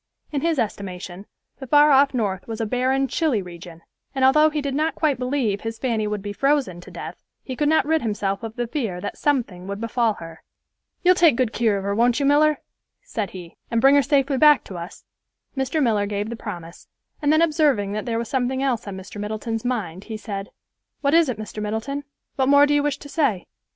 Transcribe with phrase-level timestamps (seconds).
[0.31, 1.27] In his estimation
[1.59, 3.83] the far off North was a barren, chilly region,
[4.15, 7.55] and although he did not quite believe his Fanny would be frozen to death, he
[7.55, 10.41] could not rid himself of the fear that something would befall her.
[11.03, 12.61] "You'll take good keer of her, won't you, Miller?"
[13.03, 15.05] said he, "and bring her safely back to us?"
[15.55, 15.83] Mr.
[15.83, 16.87] Miller gave the promise,
[17.21, 19.21] and then observing that there was something else on Mr.
[19.21, 20.49] Middleton's mind, he said,
[21.01, 21.61] "What is it, Mr.
[21.61, 22.05] Middleton?
[22.37, 23.45] What more do you wish to say?"